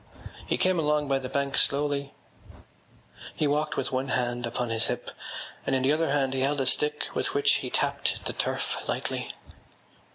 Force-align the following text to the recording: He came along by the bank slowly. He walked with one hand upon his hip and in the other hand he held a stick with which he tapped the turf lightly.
He 0.47 0.57
came 0.57 0.79
along 0.79 1.07
by 1.07 1.19
the 1.19 1.29
bank 1.29 1.55
slowly. 1.55 2.11
He 3.35 3.45
walked 3.45 3.77
with 3.77 3.91
one 3.91 4.07
hand 4.07 4.47
upon 4.47 4.69
his 4.71 4.87
hip 4.87 5.11
and 5.63 5.75
in 5.75 5.83
the 5.83 5.93
other 5.93 6.09
hand 6.09 6.33
he 6.33 6.39
held 6.39 6.59
a 6.59 6.65
stick 6.65 7.09
with 7.13 7.35
which 7.35 7.57
he 7.57 7.69
tapped 7.69 8.25
the 8.25 8.33
turf 8.33 8.75
lightly. 8.87 9.35